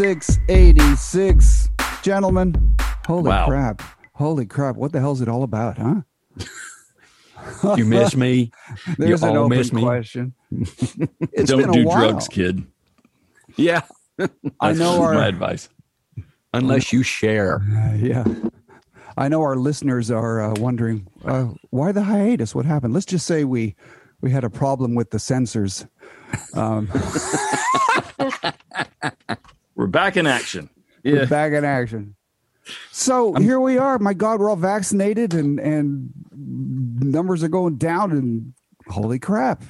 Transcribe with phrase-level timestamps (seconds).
[0.00, 1.68] 686.
[2.00, 2.74] Gentlemen,
[3.06, 3.46] holy Wow.
[3.46, 3.82] crap.
[4.14, 4.76] Holy crap.
[4.76, 6.00] What the hell is it all about, huh?
[7.76, 8.50] You miss me.
[8.96, 10.32] There's you an open question.
[11.34, 12.66] It's Don't do drugs, kid.
[13.56, 13.82] Yeah.
[14.58, 15.68] I know my advice.
[16.54, 17.56] Unless you share.
[17.56, 18.24] Uh, yeah.
[19.18, 22.54] I know our listeners are uh, wondering uh, why the hiatus?
[22.54, 22.94] What happened?
[22.94, 23.76] Let's just say we
[24.22, 25.86] we had a problem with the sensors.
[26.54, 26.88] Um,
[29.80, 30.68] We're back in action.
[31.02, 32.14] we're back in action.
[32.92, 33.98] So here we are.
[33.98, 38.12] My God, we're all vaccinated and and numbers are going down.
[38.12, 38.52] And
[38.88, 39.62] holy crap!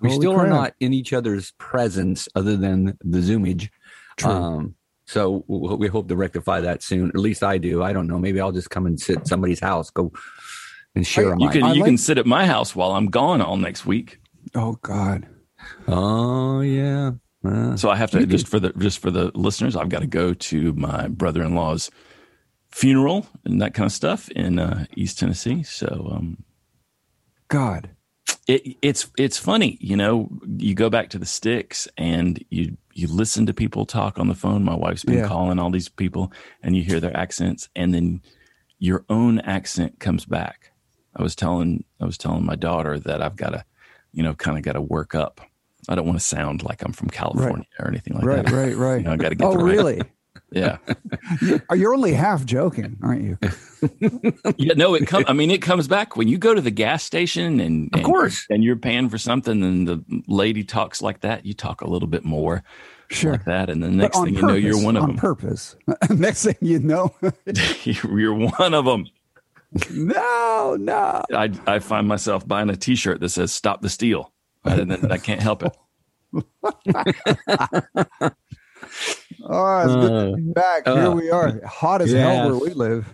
[0.00, 3.68] We Holy still are not in each other's presence other than the Zoomage.
[4.16, 4.30] True.
[4.30, 4.74] Um,
[5.04, 7.10] so we hope to rectify that soon.
[7.10, 7.82] At least I do.
[7.82, 8.18] I don't know.
[8.18, 10.12] Maybe I'll just come and sit at somebody's house, go
[10.94, 13.08] and share a You can I you like- can sit at my house while I'm
[13.08, 14.18] gone all next week.
[14.54, 15.28] Oh God!
[15.86, 17.10] Oh yeah.
[17.44, 20.06] Uh, So I have to just for the just for the listeners, I've got to
[20.06, 21.90] go to my brother-in-law's
[22.70, 25.62] funeral and that kind of stuff in uh, East Tennessee.
[25.62, 26.42] So um,
[27.48, 27.90] God!
[28.46, 30.28] it, it's it's funny, you know.
[30.46, 34.34] You go back to the sticks and you you listen to people talk on the
[34.34, 34.64] phone.
[34.64, 35.28] My wife's been Yeah.
[35.28, 38.20] calling all these people, and you hear their accents, and then
[38.80, 40.72] your own accent comes back.
[41.14, 43.64] I was telling I was telling my daughter that I've got to,
[44.12, 45.40] you know, kind of got to work up.
[45.88, 48.52] I don't want to sound like I'm from California or anything like Right, that.
[48.52, 48.96] right, right.
[48.98, 49.44] You know, I got to get.
[49.46, 50.00] oh, really?
[50.50, 50.78] Yeah.
[51.68, 53.38] Are You're only half joking, aren't you?
[54.56, 55.26] Yeah, no, it comes.
[55.28, 58.06] I mean, it comes back when you go to the gas station and, Of and-
[58.06, 58.46] course.
[58.48, 61.44] and you're paying for something, and the lady talks like that.
[61.44, 62.62] You talk a little bit more
[63.10, 63.32] Sure.
[63.32, 65.18] like that, and the next thing you know, you're one of on them.
[65.18, 65.76] purpose.
[66.08, 67.14] Next thing you know,
[67.84, 69.06] you're one of them.
[69.90, 71.22] no, no.
[71.34, 74.32] I I find myself buying a T-shirt that says "Stop the Steal,"
[74.64, 75.76] and then I can't help it.
[79.44, 80.86] Oh, it's good to be back.
[80.86, 82.22] Here uh, we are, hot as yes.
[82.22, 83.12] hell where we live.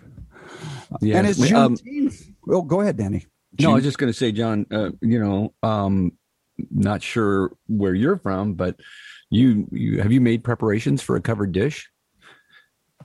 [1.01, 1.17] yeah.
[1.17, 2.33] And it's We- um, Juneteenth.
[2.45, 3.25] well, go ahead, Danny.
[3.59, 4.65] No, I was just going to say, John.
[4.69, 6.11] Uh, you know, um,
[6.71, 8.77] not sure where you're from, but
[9.29, 11.89] you, you have you made preparations for a covered dish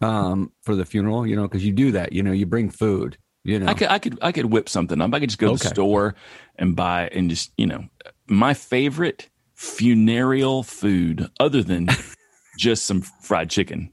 [0.03, 1.25] um, for the funeral?
[1.25, 2.13] You know, because you do that.
[2.13, 3.17] You know, you bring food.
[3.45, 5.15] You know, I could I could I could whip something up.
[5.15, 6.17] I could just go to the store
[6.57, 7.85] and buy and just you know
[8.31, 11.89] my favorite funereal food other than
[12.59, 13.91] just some fried chicken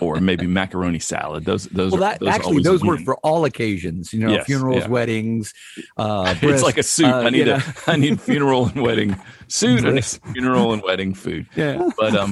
[0.00, 1.44] or maybe macaroni salad.
[1.44, 3.04] Those those well, are, those actually those were win.
[3.04, 4.12] for all occasions.
[4.12, 4.88] You know, Yes, funerals, yeah.
[4.88, 5.52] weddings.
[5.96, 7.06] Uh, It's like a suit.
[7.06, 7.56] uh, I need know.
[7.56, 9.16] a I need funeral and wedding
[9.48, 11.46] suit and funeral and wedding food.
[11.56, 11.88] yeah.
[11.98, 12.30] But um,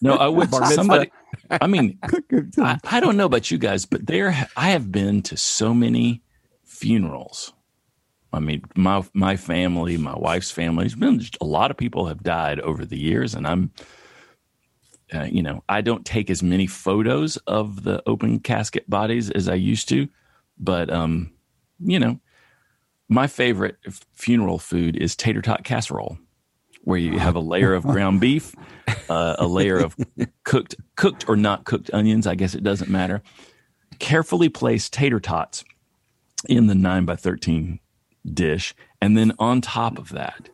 [0.00, 1.10] no, I would somebody.
[1.50, 1.98] I mean,
[2.58, 6.22] I, I don't know about you guys, but there I have been to so many
[6.64, 7.52] funerals.
[8.32, 12.22] I mean, my my family, my wife's family, there's been a lot of people have
[12.22, 13.72] died over the years, and I'm,
[15.14, 19.48] uh, you know, I don't take as many photos of the open casket bodies as
[19.48, 20.08] I used to,
[20.58, 21.32] but um,
[21.78, 22.20] you know,
[23.08, 26.18] my favorite f- funeral food is tater tot casserole,
[26.82, 28.54] where you have a layer of ground beef,
[29.08, 29.96] uh, a layer of
[30.44, 32.26] cooked cooked or not cooked onions.
[32.26, 33.22] I guess it doesn't matter.
[33.98, 35.64] Carefully placed tater tots
[36.48, 37.80] in the nine by thirteen
[38.34, 40.50] dish, and then on top of that,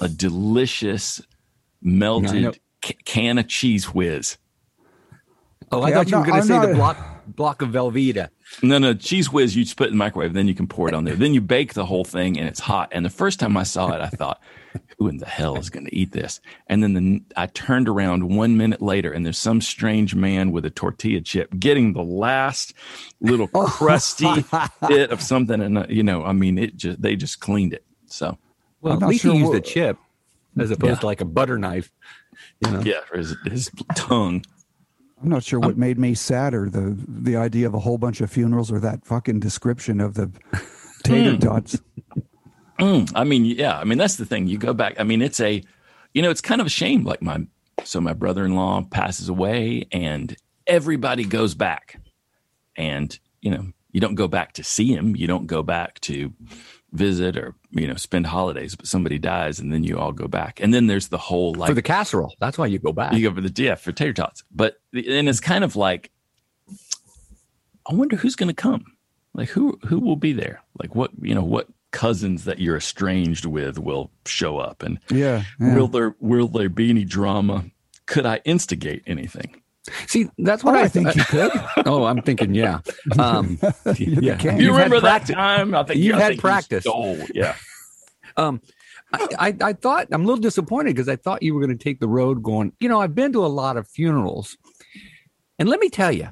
[0.00, 1.20] a delicious
[2.16, 2.52] know.
[2.52, 4.38] melted ca- can of Cheez Whiz.
[5.72, 7.70] Oh, I Okay, thought you I'm were going to say I'm the block block of
[7.70, 8.28] Velveeta.
[8.62, 10.94] No, no, Cheez Whiz you just put in the microwave, then you can pour it
[10.94, 11.14] on there.
[11.16, 12.88] Then you bake the whole thing and it's hot.
[12.92, 14.40] And the first time I saw it, I thought,
[14.98, 16.40] who in the hell is going to eat this?
[16.68, 20.64] And then the, I turned around one minute later and there's some strange man with
[20.64, 22.72] a tortilla chip getting the last
[23.20, 24.44] little crusty
[24.88, 25.60] bit of something.
[25.60, 27.84] And, uh, you know, I mean, it just, they just cleaned it.
[28.06, 28.38] So,
[28.80, 29.98] Well, I'm at not least sure he used a chip
[30.58, 31.00] as opposed Yeah.
[31.00, 31.90] to like a butter knife.
[32.64, 32.80] You know?
[32.80, 34.44] yeah, his, his tongue.
[35.22, 38.30] I'm not sure what made me sadder the the idea of a whole bunch of
[38.30, 40.30] funerals or that fucking description of the
[41.04, 41.80] tater tots.
[42.78, 43.78] Mm, I mean, yeah.
[43.78, 44.46] I mean, that's the thing.
[44.46, 44.94] You go back.
[44.98, 45.62] I mean, it's a,
[46.12, 47.04] you know, it's kind of a shame.
[47.04, 47.46] Like my,
[47.84, 50.36] so my brother-in-law passes away, and
[50.66, 52.00] everybody goes back,
[52.76, 55.16] and you know, you don't go back to see him.
[55.16, 56.34] You don't go back to
[56.92, 58.74] visit or you know spend holidays.
[58.76, 61.68] But somebody dies, and then you all go back, and then there's the whole like
[61.68, 62.34] For the casserole.
[62.40, 63.12] That's why you go back.
[63.12, 64.44] you go for the yeah for tater tots.
[64.50, 66.10] But and it's kind of like,
[67.88, 68.84] I wonder who's going to come.
[69.34, 70.62] Like who who will be there?
[70.80, 75.44] Like what you know what cousins that you're estranged with will show up, and Yeah,
[75.60, 75.74] yeah.
[75.76, 77.66] will there will there be any drama?
[78.06, 79.60] Could I instigate anything?
[80.06, 81.50] See, that's Oh, what I, I think you could.
[81.86, 82.80] oh, I'm thinking, yeah.
[83.18, 83.58] Um,
[83.96, 84.36] You yeah.
[84.36, 84.58] can.
[84.58, 85.34] you You've remember that practice.
[85.34, 85.74] time?
[85.74, 86.84] I think You've I had think practice.
[86.84, 87.54] stole- yeah.
[88.36, 88.60] um,
[89.12, 91.82] I, I, I thought I'm a little disappointed because I thought you were going to
[91.82, 92.72] take the road going.
[92.80, 94.56] You know, I've been to a lot of funerals,
[95.58, 96.30] and let me tell you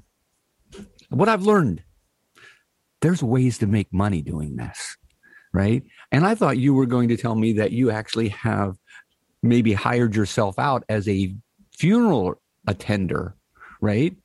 [1.11, 1.83] what I've learned.
[3.01, 4.97] There's ways to make money doing this,
[5.53, 5.83] right?
[6.11, 8.77] And I thought you were going to tell me that you actually have
[9.43, 11.35] maybe hired yourself out as a
[11.77, 13.37] funeral attender,
[13.85, 14.17] right?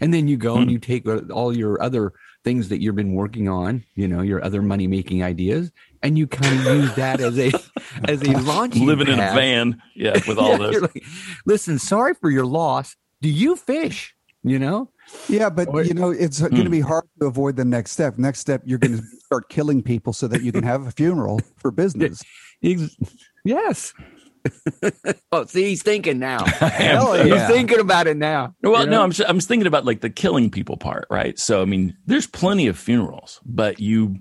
[0.00, 0.70] And then you go and hmm.
[0.70, 2.12] you take uh, all your other
[2.44, 5.72] things that you've been working on, you know, your other money making ideas,
[6.02, 7.52] and you kind of use that as a
[8.08, 9.14] as a launching living pad.
[9.14, 10.82] in a van, yeah, with all yeah, this.
[10.82, 11.04] Like,
[11.46, 12.96] Listen, sorry for your loss.
[13.20, 14.14] Do you fish?
[14.44, 14.90] You know,
[15.28, 16.72] yeah, but you know it's uh, going to hmm.
[16.72, 18.18] be hard to avoid the next step.
[18.18, 21.40] Next step, you're going to start killing people so that you can have a funeral
[21.56, 22.22] for business.
[23.44, 23.92] Yes.
[25.32, 26.44] oh, see, he's thinking now.
[26.46, 27.38] Hell yeah.
[27.38, 28.54] He's thinking about it now.
[28.62, 28.98] Well, you know?
[28.98, 31.38] no, I'm I'm thinking about like the killing people part, right?
[31.38, 34.20] So, I mean, there's plenty of funerals, but you,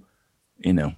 [0.59, 0.93] you know,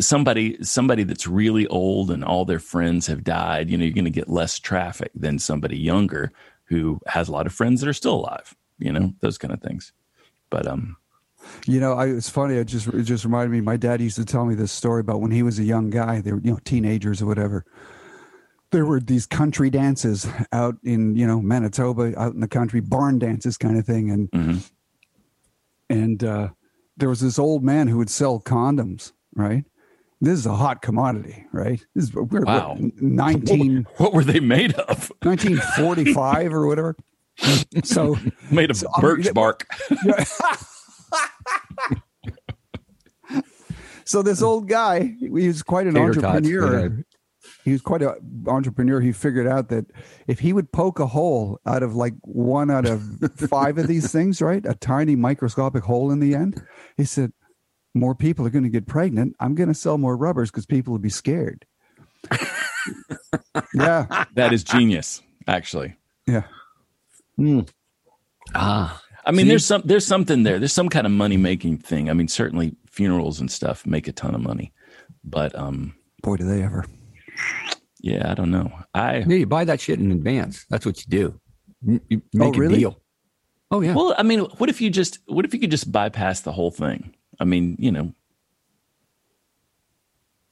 [0.00, 4.04] somebody somebody that's really old and all their friends have died, you know, you're going
[4.04, 6.32] to get less traffic than somebody younger
[6.64, 8.54] who has a lot of friends that are still alive.
[8.78, 9.92] You know, those kind of things.
[10.50, 10.96] But um,
[11.66, 12.56] you know, I, it's funny.
[12.56, 13.60] It just it just reminded me.
[13.60, 16.20] My dad used to tell me this story about when he was a young guy.
[16.20, 17.64] They were you know teenagers or whatever.
[18.72, 23.18] There were these country dances out in you know Manitoba, out in the country, barn
[23.18, 24.58] dances kind of thing, and mm-hmm.
[25.90, 26.48] and uh,
[26.96, 29.12] there was this old man who would sell condoms.
[29.34, 29.64] Right,
[30.20, 31.84] this is a hot commodity, right?
[31.94, 32.76] This is we're, wow.
[32.78, 33.86] We're nineteen.
[33.98, 35.12] What were they made of?
[35.22, 36.96] Nineteen forty-five or whatever.
[37.84, 38.16] So
[38.50, 39.66] made of so, birch um, bark.
[44.04, 47.04] So this old guy, he was quite an Tater entrepreneur.
[47.64, 49.00] He was quite an entrepreneur.
[49.00, 49.86] He figured out that
[50.26, 53.02] if he would poke a hole out of like one out of
[53.36, 56.60] five of these things, right, a tiny microscopic hole in the end,
[56.96, 57.32] he said,
[57.94, 59.36] "More people are going to get pregnant.
[59.38, 61.64] I'm going to sell more rubbers because people will be scared."
[63.74, 65.94] yeah, that is genius, actually.
[66.26, 66.44] Yeah.
[67.38, 67.68] Mm.
[68.54, 69.50] Ah, I mean, See?
[69.50, 70.58] there's some there's something there.
[70.58, 72.10] There's some kind of money making thing.
[72.10, 74.72] I mean, certainly funerals and stuff make a ton of money,
[75.22, 76.84] but um, boy, do they ever.
[78.00, 78.72] Yeah, I don't know.
[78.94, 80.66] I yeah, you buy that shit in advance.
[80.68, 81.40] That's what you do.
[82.08, 82.74] You make oh, really?
[82.74, 83.02] a deal.
[83.70, 83.94] Oh yeah.
[83.94, 86.70] Well, I mean, what if you just what if you could just bypass the whole
[86.70, 87.14] thing?
[87.40, 88.12] I mean, you know,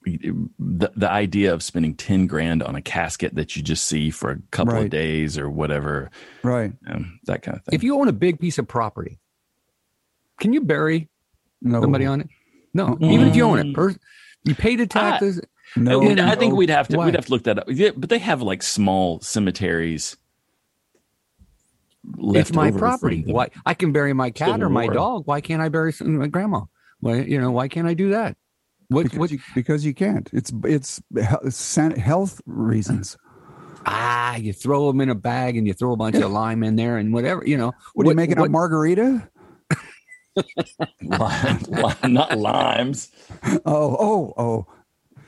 [0.05, 4.31] the the idea of spending 10 grand on a casket that you just see for
[4.31, 4.85] a couple right.
[4.85, 6.11] of days or whatever
[6.43, 9.19] right um, that kind of thing if you own a big piece of property
[10.41, 11.11] can you bury
[11.61, 11.83] no.
[11.83, 12.29] somebody on it
[12.73, 13.13] no mm.
[13.13, 13.95] even if you own it per,
[14.45, 15.47] you pay the taxes I,
[15.77, 17.07] no, I, I think we'd have to Why?
[17.07, 20.17] we'd have to look that up yeah, but they have like small cemeteries
[22.33, 24.95] it's my property why i can bury my cat Civil or my War.
[24.95, 26.63] dog why can't i bury my grandma
[27.01, 28.37] why you know why can't i do that
[28.91, 30.29] what, because, what, you, because you can't.
[30.33, 31.01] It's it's
[31.77, 33.17] health reasons.
[33.87, 36.75] Ah, you throw them in a bag and you throw a bunch of lime in
[36.75, 37.45] there and whatever.
[37.47, 39.29] You know, what, are you making what, a margarita?
[41.03, 43.11] Lime, lime, not limes.
[43.67, 44.67] Oh, oh, oh.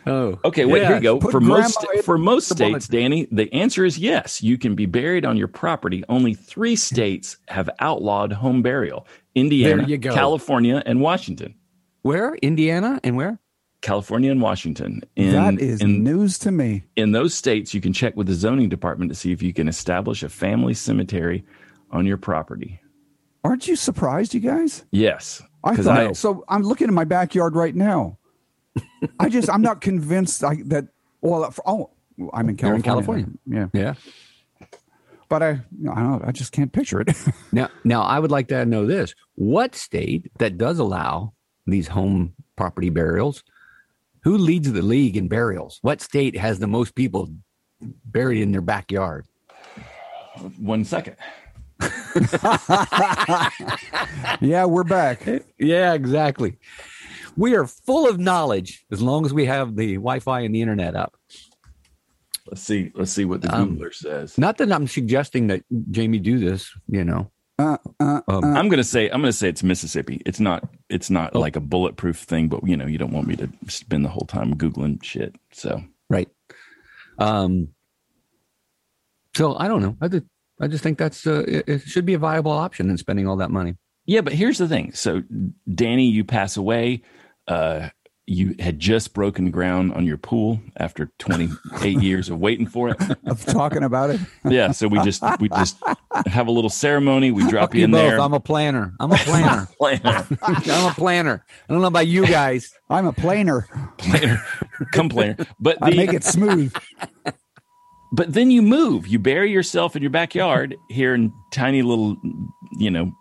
[0.06, 0.64] Oh, okay.
[0.64, 0.88] Wait, yeah.
[0.88, 1.18] here you go.
[1.18, 4.42] Put for most for most states, Danny, the answer is yes.
[4.42, 6.04] You can be buried on your property.
[6.08, 11.54] Only three states have outlawed home burial: Indiana, California, and Washington.
[12.02, 12.34] Where?
[12.36, 13.38] Indiana and where?
[13.80, 15.02] California and Washington.
[15.16, 16.84] In, that is in, news to me.
[16.96, 19.68] In those states, you can check with the zoning department to see if you can
[19.68, 21.44] establish a family cemetery
[21.90, 22.80] on your property.
[23.44, 24.84] Aren't you surprised, you guys?
[24.92, 25.42] Yes.
[25.64, 26.44] I thought I, so.
[26.48, 28.18] I'm looking in my backyard right now.
[29.18, 30.88] I just I'm not convinced I, that.
[31.20, 31.90] Well, oh,
[32.32, 32.76] I'm in California.
[32.76, 33.26] In California.
[33.46, 33.66] Yeah.
[33.72, 33.94] Yeah.
[35.28, 36.22] But I, I don't know.
[36.24, 37.08] I just can't picture it.
[37.52, 41.32] now, now I would like to know this: What state that does allow
[41.66, 43.42] these home property burials
[44.24, 45.78] who leads the league in burials?
[45.82, 47.30] What state has the most people
[48.04, 49.26] buried in their backyard?
[50.58, 51.16] One second.
[54.40, 55.26] yeah, we're back.
[55.58, 56.58] Yeah, exactly.
[57.36, 60.94] We are full of knowledge as long as we have the Wi-Fi and the internet
[60.94, 61.16] up.
[62.46, 62.90] Let's see.
[62.94, 64.36] Let's see what the um, Googler says.
[64.36, 66.70] Not that I'm suggesting that Jamie do this.
[66.88, 68.58] You know, uh, uh, um, uh.
[68.58, 70.20] I'm gonna say I'm gonna say it's Mississippi.
[70.26, 71.40] It's not it's not oh.
[71.40, 74.26] like a bulletproof thing, but you know you don't want me to spend the whole
[74.26, 75.36] time googling shit.
[75.52, 76.28] So right.
[77.18, 77.68] Um.
[79.36, 79.96] So I don't know.
[80.00, 80.24] I just
[80.60, 83.36] I just think that's uh, it, it should be a viable option in spending all
[83.36, 83.76] that money.
[84.04, 84.92] Yeah, but here's the thing.
[84.94, 85.22] So
[85.72, 87.02] Danny, you pass away.
[87.48, 87.88] Uh,
[88.24, 92.96] you had just broken ground on your pool after 28 years of waiting for it.
[93.26, 94.20] Of talking about it.
[94.48, 95.76] Yeah, so we just we just
[96.26, 97.32] have a little ceremony.
[97.32, 98.00] We drop you, You in both.
[98.00, 98.20] there.
[98.20, 98.94] I'm a planner.
[99.00, 99.68] I'm a planner.
[99.78, 101.44] planner, I'm a planner.
[101.68, 102.72] I don't know about you guys.
[102.88, 103.66] I'm a planner
[103.98, 104.40] planner,
[104.92, 105.36] come planner.
[105.58, 106.72] But I make it smooth.
[108.12, 109.08] but then you move.
[109.08, 112.16] You bury yourself in your backyard here in tiny little,
[112.78, 113.12] you know,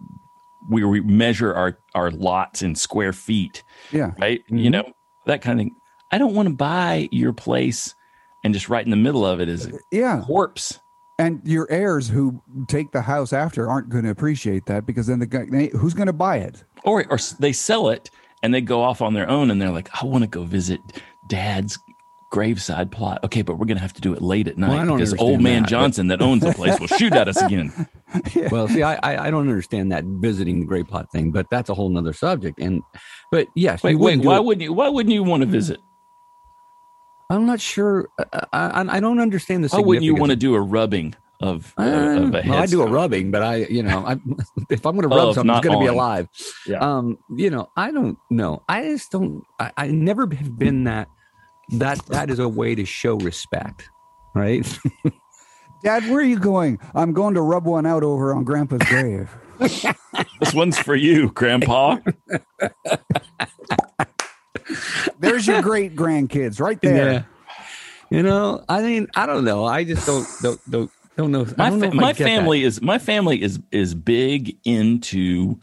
[0.71, 3.63] where we measure our our lots in square feet.
[3.91, 4.11] Yeah.
[4.19, 4.41] right?
[4.47, 4.71] You Mhm.
[4.71, 4.93] know,
[5.25, 5.75] that kind of thing.
[6.11, 7.93] I don't want to buy your place
[8.43, 10.21] and just right in the middle of it is a Yeah.
[10.25, 10.79] corpse.
[11.19, 15.19] And your heirs who take the house after aren't going to appreciate that because then
[15.19, 16.63] the guy, they- who's going to buy it?
[16.83, 18.09] Or, or they sell it
[18.41, 20.79] and they go off on their own and they're like, I want to go visit
[21.27, 21.77] dad's
[22.31, 23.19] graveside plot.
[23.23, 25.41] Okay, but we're going to have to do it late at night Well, because old
[25.41, 27.71] man that, but- Johnson that owns the place will shoot at us again.
[28.51, 31.73] Well, see, I, I don't understand that visiting the great plot thing, but that's a
[31.73, 32.59] whole nother subject.
[32.59, 32.81] And
[33.31, 34.73] but yes, Wait, wait, why it- wouldn't you?
[34.73, 35.79] Why wouldn't you want to visit?
[37.29, 38.09] I'm not sure.
[38.19, 39.69] I, I, I don't understand the.
[39.69, 42.65] Why wouldn't you want to do a rubbing of, uh, Uh, of a well, I
[42.65, 44.17] do a rubbing, but I, you know, I,
[44.69, 46.27] if I'm going to rub Of, something, it's going to be alive.
[46.67, 46.79] Yeah.
[46.79, 48.63] Um, you know, I don't know.
[48.67, 49.43] I just don't.
[49.57, 51.07] I, I never have been that.
[51.73, 53.89] That that is a way to show respect,
[54.35, 54.67] right?
[55.83, 56.77] Dad, where are you going?
[56.93, 59.29] I'm going to rub one out over on Grandpa's grave.
[60.39, 61.97] This one's for you, Grandpa.
[65.19, 67.27] There's your great grandkids right there.
[68.09, 69.65] You know, I mean, I don't know.
[69.65, 71.45] I just don't don't don't don't know.
[71.57, 75.59] My don't know fa- my family is my family is is big into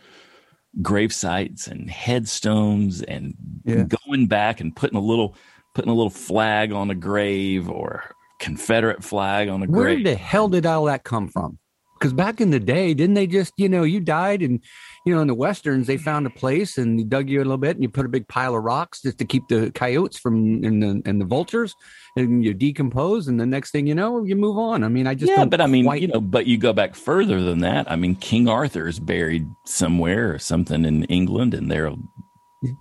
[0.81, 3.35] grave sites and headstones and
[3.65, 3.85] Yeah.
[4.07, 5.35] going back and putting a little
[5.79, 8.03] putting a little flag on a grave or
[8.41, 10.05] Confederate flag on a Where grave.
[10.05, 11.57] Where the hell did all that come from?
[11.97, 14.61] Because back in the day, didn't they just, you know, you died and,
[15.07, 17.59] you know, in the Westerns, they found a place and they dug you a little
[17.59, 20.65] bit and you put a big pile of rocks just to keep the coyotes from
[20.65, 21.75] and the, and the vultures
[22.17, 23.29] and you decompose.
[23.29, 24.83] And the next thing you know, you move on.
[24.83, 26.97] I mean, I just yeah, but I mean, quite- you know, but you go back
[26.97, 27.89] further than that.
[27.89, 31.93] I mean, King Arthur is buried somewhere or something in England, and they're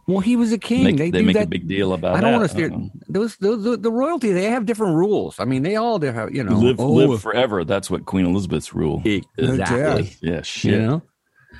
[0.07, 0.83] well, he was a king.
[0.83, 1.49] make, they they make a that.
[1.49, 2.15] big deal about.
[2.15, 2.37] I don't that.
[2.39, 2.71] want to steer
[3.07, 4.31] those, those, the, the royalty.
[4.31, 5.39] They have different rules.
[5.39, 7.63] I mean, they all do have, you know, live oh, live forever.
[7.63, 9.01] That's what Queen Elizabeth's rule.
[9.37, 10.15] exactly.
[10.21, 10.71] Yeah, shit.
[10.71, 11.01] you know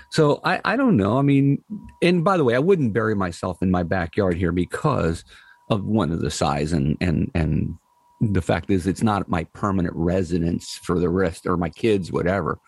[0.10, 1.62] so i i don't know i mean
[2.02, 5.24] and by the way i wouldn't bury myself in my backyard here because
[5.70, 7.76] of one of the size and and and
[8.22, 12.60] the fact is it's not my permanent residence for the rest or my kids whatever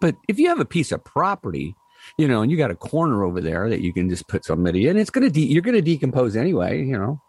[0.00, 1.74] but if you have a piece of property
[2.18, 4.88] you know and you got a corner over there that you can just put somebody
[4.88, 7.20] in it's gonna de- you're gonna decompose anyway you know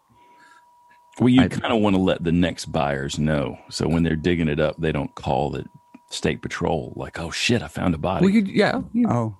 [1.18, 4.48] Well, you kind of want to let the next buyers know, so when they're digging
[4.48, 5.64] it up, they don't call the
[6.08, 9.36] state patrol like, "Oh shit, I found a body." well you yeah you, Oh,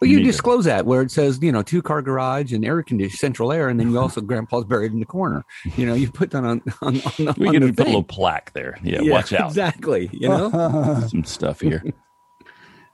[0.00, 2.52] but You you need to- disclose that where it says, you know, two car garage
[2.52, 5.44] and air conditioned central air, and then you also grandpa's buried in the corner.
[5.76, 7.90] You know, you put that on on, on, the- we on can the put a
[7.90, 8.78] little plaque there.
[8.82, 9.48] Yeah, watch out.
[9.48, 10.10] Exactly.
[10.12, 10.50] You know.
[11.08, 11.84] Some stuff here.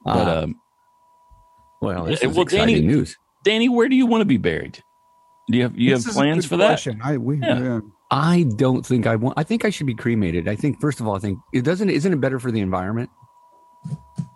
[0.04, 0.60] But Uh, um,
[1.80, 3.16] well, this is well, exciting Danny- news.
[3.44, 4.82] Danny, where do you want to be buried?
[5.50, 6.86] Do you have you This have plans good for that?
[7.02, 7.58] I we Yeah.
[7.60, 7.80] yeah.
[8.10, 9.38] I don't think I want.
[9.38, 10.48] I think I should be cremated.
[10.48, 11.88] I think first of all, I think it doesn't.
[11.90, 13.10] Isn't it better for the environment?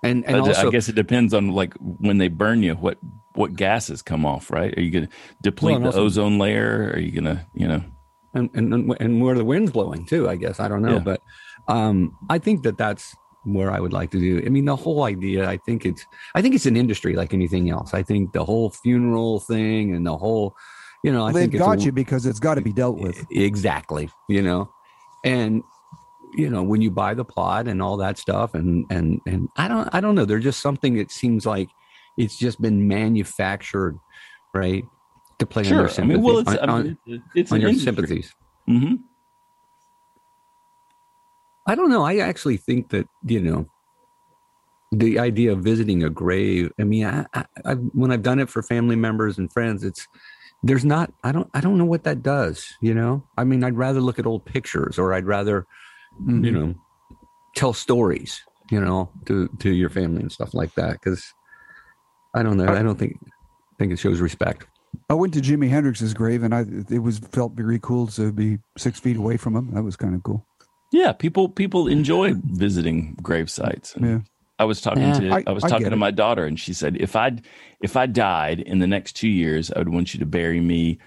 [0.02, 2.98] And and I, also, I guess it depends on like when they burn you, what
[3.34, 4.76] what gases come off, right?
[4.76, 6.92] Are you going to deplete Well, and the ozone layer?
[6.94, 7.82] Are you going to, you know?
[8.34, 10.28] and, and and where the wind's blowing too.
[10.28, 10.98] I guess I don't know, Yeah.
[11.00, 11.20] but
[11.68, 14.42] um, I think that that's where I would like to do.
[14.44, 15.48] I mean, the whole idea.
[15.48, 17.92] I think it's I think it's an industry like anything else.
[17.94, 20.54] I think the whole funeral thing and the whole,
[21.02, 22.98] you know, I They've think it's got a- you because it's got to be dealt
[22.98, 23.26] with.
[23.30, 24.08] exactly.
[24.28, 24.70] You know,
[25.24, 25.62] and
[26.34, 29.68] you know when you buy the plot and all that stuff, and and and I
[29.68, 30.24] don't I don't know.
[30.24, 31.68] There's just something that seems like
[32.16, 33.98] it's just been manufactured,
[34.54, 34.84] right?
[35.38, 35.80] To play on Sure.
[35.88, 37.84] your I mean, well, it's, on, I mean, it's, it's on your industry.
[37.94, 38.34] sympathies.
[38.66, 38.94] hmm
[41.66, 42.02] I don't know.
[42.04, 43.66] I actually think that you know
[44.90, 46.70] the idea of visiting a grave.
[46.78, 50.06] I mean, I, I, I when I've done it for family members and friends, it's
[50.62, 51.12] there's not.
[51.24, 51.48] I don't.
[51.54, 52.66] I don't know what that does.
[52.80, 53.24] You know.
[53.38, 55.66] I mean, I'd rather look at old pictures, or I'd rather
[56.20, 56.44] Mhm.
[56.44, 56.74] you know
[57.56, 58.42] tell stories.
[58.70, 60.92] You know, to to your family and stuff like that.
[60.92, 61.24] Because
[62.34, 62.66] I don't know.
[62.68, 63.18] I don't think
[63.78, 64.66] think it shows respect.
[65.08, 68.58] I went to Jimi Hendrix's grave, and I it was felt very cool to be
[68.76, 69.70] six feet away from him.
[69.74, 70.46] That was kind of cool.
[70.92, 73.94] Yeah, people people enjoy visiting grave sites.
[73.94, 74.18] And Yeah.
[74.58, 75.18] I was talking Yeah.
[75.20, 75.98] to I- I, was I talking get to it.
[75.98, 77.32] my daughter, and she said, if I
[77.82, 80.98] if I died in the next two years, I would want you to bury me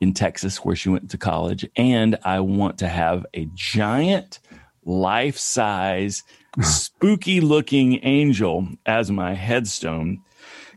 [0.00, 4.40] in Texas, where she went to college, and I want to have a giant,
[4.84, 6.24] life size,
[6.60, 10.20] spooky looking angel as my headstone.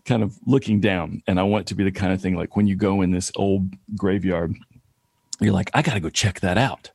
[0.06, 2.56] Kind of looking down, and I want it to be the kind of thing like
[2.56, 4.56] when you go in this old graveyard
[5.42, 6.92] you're like, I got to go check that out.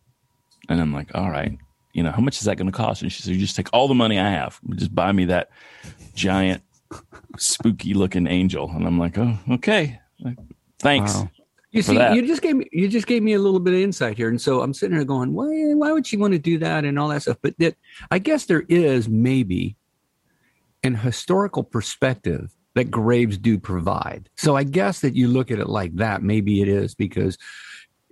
[0.69, 1.57] And I'm like, all right,
[1.93, 3.03] you know, how much is that going to cost?
[3.03, 5.51] And she said, you just take all the money I have, just buy me that
[6.15, 6.63] giant,
[7.37, 8.71] spooky looking angel.
[8.71, 10.01] And I'm like, oh, okay,
[10.79, 11.15] thanks.
[11.15, 11.31] Wow.
[11.73, 12.15] You see, that.
[12.15, 14.39] you just gave me you just gave me a little bit of insight here, and
[14.39, 17.09] so I'm sitting here going, why why would she want to do that and all
[17.09, 17.39] that stuff?
[17.41, 17.77] But that
[18.11, 19.77] I guess there is maybe
[20.85, 24.29] an historical perspective that graves do provide.
[24.37, 26.23] So I guess that you look at it like that.
[26.23, 27.39] Maybe it is because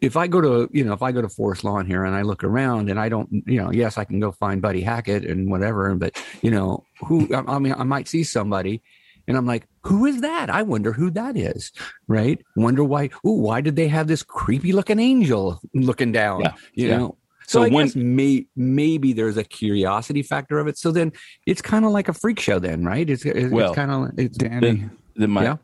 [0.01, 2.23] if I go to, you know, if I go to Forest Lawn here and I
[2.23, 5.51] look around and I don't, you know, yes, I can go find Buddy Hackett and
[5.51, 8.83] whatever, but you know, who, I mean, I might see somebody
[9.29, 10.49] and I'm like, who is that?
[10.49, 11.71] I wonder who that is.
[12.09, 12.41] Right.
[12.57, 16.41] Wonder why, ooh, why did they have this creepy looking angel looking down?
[16.41, 16.53] Yeah.
[16.75, 16.97] You yeah.
[16.97, 20.79] know, so, so I when, guess may, maybe there's a curiosity factor of it.
[20.79, 21.13] So then
[21.47, 23.09] it's kind of like a freak show, then, right?
[23.09, 24.61] It's, it's, well, it's kind of it's Danny.
[24.61, 25.57] Then, then my, yeah.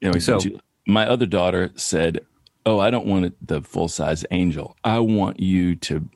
[0.00, 0.40] You know, so
[0.86, 2.20] my other daughter said,
[2.66, 4.76] "Oh, I don't want the full size angel.
[4.84, 6.08] I want you to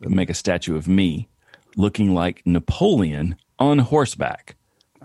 [0.00, 1.28] make a statue of me,
[1.76, 4.56] looking like Napoleon on horseback."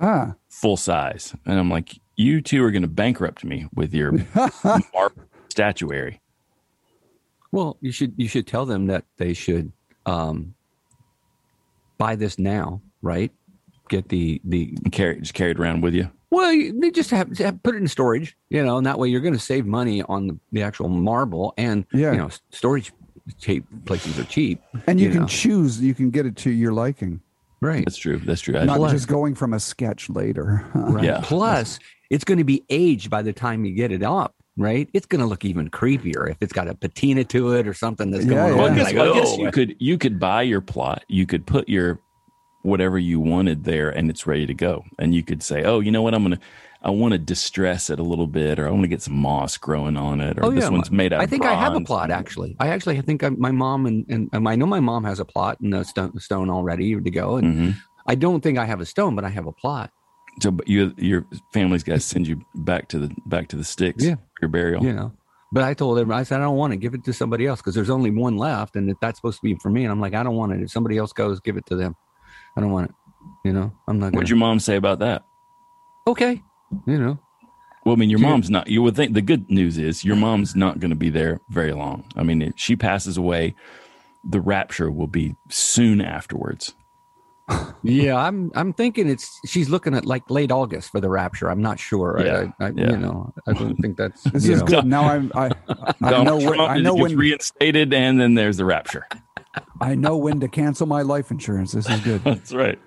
[0.01, 1.33] Ah full size.
[1.45, 4.13] And I'm like, you two are going to bankrupt me with your
[5.49, 6.19] statuary.
[7.51, 9.71] Well, you should you should tell them that they should
[10.05, 10.53] um,
[11.97, 13.31] buy this now, right?
[13.87, 16.11] Get the the carry just carry it around with you.
[16.31, 19.21] Well, they just have, have, put it in storage, you know, and that way you're
[19.21, 22.11] going to save money on the, the actual marble and yeah.
[22.11, 22.91] you know storage
[23.39, 25.27] cheap places are cheap, and you, you can know.
[25.27, 25.81] choose.
[25.81, 27.21] You can get it to your liking.
[27.61, 27.83] Right.
[27.85, 28.17] That's true.
[28.17, 28.53] That's true.
[28.53, 30.65] Not Plus, just going from a sketch later.
[30.73, 31.03] right.
[31.03, 31.19] Yeah.
[31.23, 34.35] Plus, it's going to be aged by the time you get it up.
[34.57, 37.73] Right, it's going to look even creepier if it's got a patina to it or
[37.73, 38.51] something that's yeah, going yeah.
[38.51, 38.57] on.
[38.57, 41.05] Well, I guess, well, I oh, guess you could you could buy your plot.
[41.07, 42.01] You could put your
[42.61, 44.85] whatever you wanted there, and it's ready to go.
[44.97, 46.13] And you could say, "Oh, you know what?
[46.13, 46.41] I'm going to
[46.81, 49.57] I want to distress it a little bit, or I want to get some moss
[49.57, 50.69] growing on it, or oh, this yeah.
[50.69, 51.19] one's made out.
[51.19, 52.55] I think I have a plot actually.
[52.59, 55.19] I actually I think I, my mom and, and, and I know my mom has
[55.19, 57.71] a plot and a stone, stone all ready to go, and mm-hmm.
[58.07, 59.91] I don't think I have a stone, but I have a plot.
[60.41, 63.65] So, but you your family's got to send you back to the back to the
[63.65, 64.81] sticks, yeah, your burial.
[64.81, 65.11] You know,
[65.51, 67.59] but I told him I said I don't want to give it to somebody else
[67.59, 69.83] because there's only one left, and that's supposed to be for me.
[69.83, 70.61] And I'm like, I don't want it.
[70.61, 71.97] If somebody else goes, give it to them.
[72.55, 72.95] I don't want it.
[73.45, 74.13] You know, I'm not.
[74.13, 75.25] What'd your mom say about that?
[76.07, 76.41] Okay,
[76.85, 77.19] you know,
[77.85, 78.67] well, I mean, your mom's not.
[78.67, 81.73] You would think the good news is your mom's not going to be there very
[81.73, 82.03] long.
[82.15, 83.55] I mean, if she passes away,
[84.23, 86.75] the rapture will be soon afterwards.
[87.81, 88.51] yeah, I'm.
[88.53, 89.39] I'm thinking it's.
[89.45, 91.49] She's looking at like late August for the rapture.
[91.49, 92.21] I'm not sure.
[92.23, 92.91] Yeah, I, I, yeah.
[92.91, 94.21] You know, I don't think that's.
[94.33, 94.65] this is know.
[94.67, 94.85] good.
[94.85, 95.31] Now I'm.
[95.33, 95.49] I,
[96.03, 96.37] I know.
[96.37, 99.07] When, I know when reinstated, and then there's the rapture.
[99.81, 101.71] I know when to cancel my life insurance.
[101.71, 102.21] This is good.
[102.23, 102.79] that's right.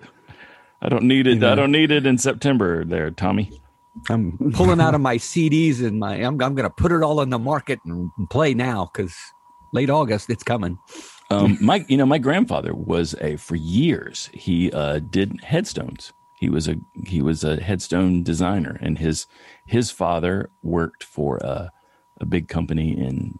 [0.81, 1.35] I don't need it.
[1.35, 3.61] You know, I don't need it in September, there, Tommy.
[4.09, 7.21] I'm pulling out of my CDs and my I'm I'm going to put it all
[7.21, 9.15] in the market and play now because
[9.71, 10.79] late August it's coming.
[11.29, 16.11] Um, my you know my grandfather was a for years he uh, did headstones.
[16.33, 16.75] He was a
[17.05, 19.27] he was a headstone designer, and his
[19.65, 21.71] his father worked for a,
[22.19, 23.39] a big company in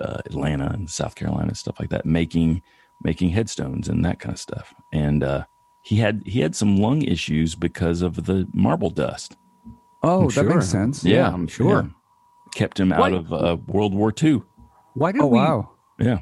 [0.00, 2.62] uh, Atlanta and South Carolina stuff like that, making
[3.02, 4.74] making headstones and that kind of stuff.
[4.92, 5.44] And uh,
[5.82, 9.36] he had he had some lung issues because of the marble dust.
[10.02, 10.44] Oh, I'm that sure.
[10.44, 11.04] makes sense.
[11.04, 11.82] Yeah, yeah I'm sure.
[11.82, 11.88] Yeah.
[12.54, 14.42] Kept him out of uh, World War II.
[14.94, 15.38] Why did oh, we?
[15.38, 15.70] Wow.
[15.98, 16.18] Yeah.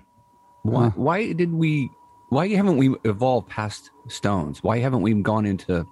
[0.62, 0.88] Why?
[0.90, 1.90] Why did we?
[2.28, 4.62] Why haven't we evolved past stones?
[4.62, 5.86] Why haven't we gone into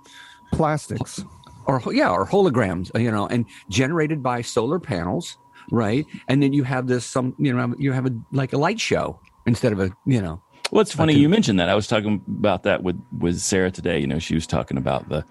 [0.53, 1.25] plastics?
[1.67, 2.91] Or yeah, or holograms.
[3.01, 5.39] You know, and generated by solar panels,
[5.71, 6.05] right?
[6.29, 7.35] And then you have this some.
[7.39, 10.43] You know, you have a like a light show instead of a you know.
[10.71, 11.69] Well, it's funny you mentioned that.
[11.69, 13.99] I was talking about that with with Sarah today.
[13.99, 15.25] You know, she was talking about the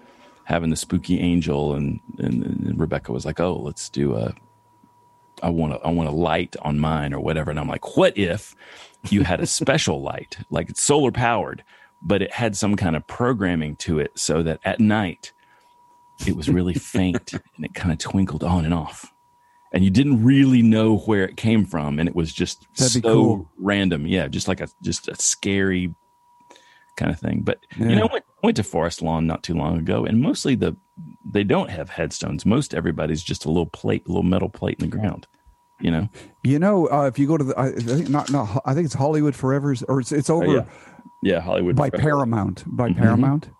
[0.44, 4.34] having the spooky angel and, and, and Rebecca was like, "Oh, let's do a
[5.42, 8.16] I want a I want a light on mine or whatever." And I'm like, "What
[8.16, 8.54] if
[9.10, 11.62] you had a special light, like it's solar powered,
[12.00, 15.32] but it had some kind of programming to it so that at night
[16.26, 19.12] it was really faint and it kind of twinkled on and off."
[19.76, 23.50] And you didn't really know where it came from, and it was just so cool.
[23.58, 24.06] random.
[24.06, 25.94] Yeah, just like a just a scary
[26.96, 27.42] kind of thing.
[27.42, 27.88] But yeah.
[27.88, 30.74] you know, I went, went to Forest Lawn not too long ago, and mostly the
[31.30, 32.46] they don't have headstones.
[32.46, 35.26] Most everybody's just a little plate, a little metal plate in the ground.
[35.78, 36.08] You know.
[36.42, 38.94] You know, uh, if you go to the, I think not, not, I think it's
[38.94, 40.46] Hollywood Forever's, or it's, it's over.
[40.46, 40.64] Oh, yeah.
[41.22, 41.40] yeah.
[41.40, 42.02] Hollywood by Forever.
[42.02, 42.64] Paramount.
[42.66, 43.02] By mm-hmm.
[43.02, 43.50] Paramount.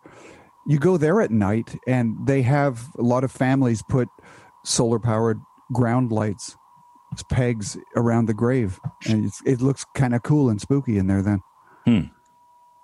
[0.67, 4.09] You go there at night, and they have a lot of families put
[4.65, 5.39] solar powered
[5.73, 6.57] ground lights,
[7.31, 11.23] pegs around the grave, and it looks kind of cool and spooky in there.
[11.23, 11.41] Then.
[11.85, 12.01] Hmm.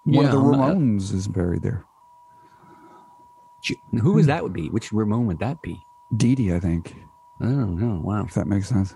[0.05, 1.85] One yeah, of the Ramones is buried there.
[4.01, 4.68] Who is that would be?
[4.68, 5.81] Which Ramone would that be?
[6.16, 6.97] Dee Dee, I think.
[7.40, 8.01] I don't know.
[8.03, 8.25] Wow.
[8.25, 8.95] If that makes sense.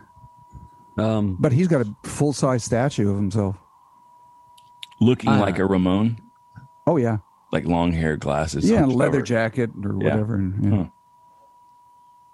[0.99, 3.57] Um, But he's got a full size statue of himself.
[5.01, 6.18] Looking Uh, like a Ramon,
[6.87, 7.18] Oh yeah,
[7.53, 8.68] like long hair, glasses.
[8.68, 9.22] yeah, leather over.
[9.22, 10.11] jacket or Yeah.
[10.11, 10.35] whatever.
[10.37, 10.77] And, yeah.
[10.77, 10.85] Huh.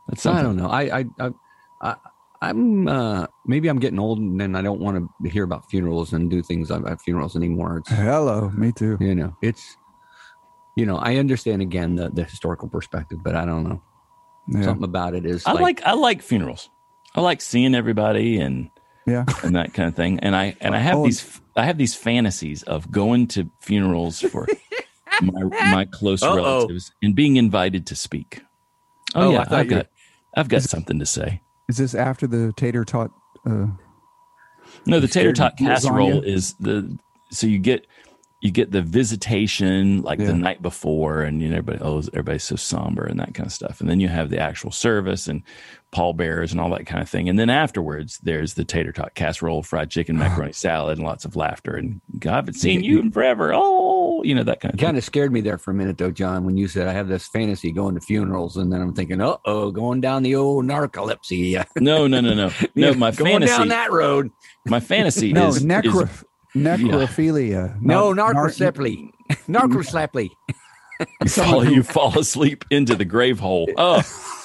[0.09, 0.69] That's I don't know.
[0.69, 1.31] I, I, I,
[1.83, 1.97] I
[2.40, 6.12] I'm uh, maybe I'm getting old, and then I don't want to hear about funerals
[6.12, 7.79] and do things at at funerals anymore.
[7.79, 8.97] It's Hello, me too.
[9.01, 9.77] you know, it's
[10.77, 13.83] you know, I understand again the the historical perspective, but I don't know
[14.49, 16.71] Yeah, something about it is I like I like funerals.
[17.14, 18.71] I like seeing everybody and
[19.07, 19.25] yeah.
[19.45, 20.18] and that kind of thing.
[20.21, 24.21] And I and I have Oh, these I have these fantasies of going to funerals
[24.21, 24.49] for
[25.23, 26.35] my my close Uh-oh.
[26.37, 28.40] relatives and being invited to speak.
[29.14, 29.87] Oh, Oh, yeah, thought I've got
[30.37, 31.40] I've got something to say.
[31.72, 33.11] Is this after the tater tot?
[33.46, 33.68] Uh,
[34.85, 35.66] No, the tater tot lasagna?
[35.68, 36.98] casserole is the
[37.30, 37.87] so you get
[38.42, 40.26] you get the visitation like Yeah.
[40.26, 43.52] the night before, and you know everybody oh everybody's so somber and that kind of
[43.54, 45.42] stuff, and then you have the actual service and
[45.92, 49.62] pallbearers and all that kind of thing, and then afterwards there's the tater tot casserole,
[49.62, 51.74] fried chicken, macaroni salad, and lots of laughter.
[51.74, 53.52] And God, I haven't seen you in forever.
[53.54, 53.91] Oh,
[54.24, 56.44] you know that kind of kind of scared me there for a minute though, John,
[56.44, 59.37] when you said I have this fantasy going to funerals, and then I'm thinking, uh
[59.44, 61.62] oh, going down the old narcolepsy.
[61.80, 62.94] No, no, no, no, no.
[62.94, 64.30] My going fantasy, down that road.
[64.66, 67.80] my fantasy no, is, necro, is necrophilia.
[67.80, 69.11] No, not- nar- narcolepsy.
[69.48, 70.30] Narcolepsy.
[71.22, 73.68] you fall, you fall asleep into the grave hole.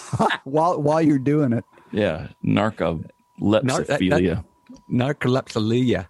[0.09, 0.29] Oh.
[0.45, 1.65] while while you're doing it.
[1.91, 4.45] Yeah, narcolepsophilia.
[4.89, 6.07] Narcolepsy.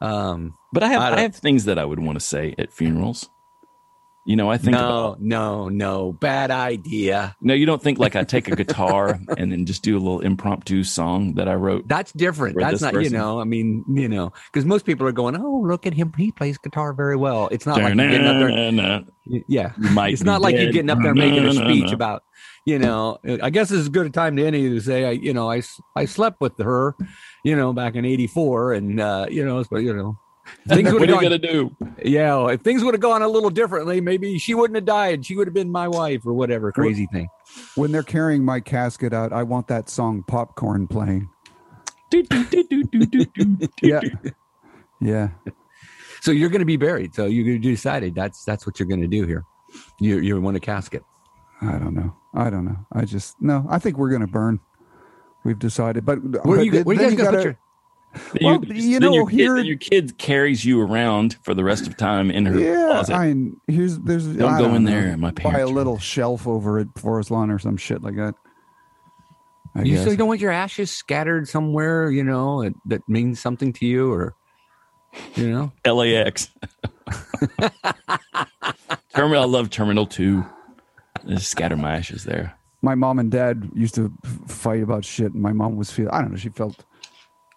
[0.00, 2.72] Um, but I have I I, have things that I would want to say at
[2.72, 3.28] funerals.
[4.28, 6.12] You know, I think no, about, no, no.
[6.12, 7.34] Bad idea.
[7.40, 10.20] no, you don't think like I take a guitar and then just do a little
[10.20, 11.88] impromptu song that I wrote.
[11.88, 12.58] That's different.
[12.60, 15.86] That's not, you know, I mean, you know, because most people are going, oh, look
[15.86, 16.12] at him.
[16.14, 17.48] He plays guitar very well.
[17.50, 19.04] It's not like you're getting up there.
[19.46, 19.72] Yeah.
[19.78, 22.22] It's not like you're getting up there making a speech about,
[22.66, 24.80] you know, I guess this is as good a time to any of you to
[24.82, 25.62] say, I, you know, I
[25.96, 26.94] I slept with her,
[27.44, 30.18] you know, back in 84 and, uh, you know, but, you know,
[30.68, 31.76] things would What have are you gone, gonna do?
[32.04, 35.26] yeah, well, if things would have gone a little differently, maybe she wouldn't have died.
[35.26, 37.28] She would have been my wife or whatever crazy thing.
[37.74, 41.28] When they're carrying my casket out, I want that song "Popcorn" playing.
[42.10, 44.00] Do, do, do, do, do, do, do, Yeah,
[45.00, 45.28] yeah.
[46.22, 47.14] So you're going to be buried.
[47.14, 49.44] So you you decided that's that's what you're going to do here.
[50.00, 51.02] You you want a casket.
[51.60, 52.16] I don't know.
[52.34, 52.86] I don't know.
[52.92, 53.66] I just no.
[53.68, 54.60] I think we're gonna burn.
[55.44, 57.58] We've decided, but Where but you, where you guys going to gotta- put your?
[58.40, 61.62] Well, you, you know, your kid, here- then your kid carries you around for the
[61.62, 63.14] rest of time in her Yeah, closet.
[63.14, 63.34] I
[63.70, 66.46] here's there's Don't I go in know, there, my Buy a parents are- little shelf
[66.46, 68.34] over at Forest Lawn or some shit like that.
[69.74, 70.04] I You guess.
[70.06, 74.10] so don't want your ashes scattered somewhere, you know, that, that means something to you,
[74.12, 74.34] or
[75.36, 75.70] you know.
[75.94, 76.50] LAX.
[79.14, 79.42] Terminal.
[79.42, 80.44] I love Terminal Two.
[81.26, 82.57] Just scatter my ashes there.
[82.82, 84.12] My mom and dad used to
[84.46, 86.36] fight about shit, and my mom was feel I don't know.
[86.36, 86.84] She felt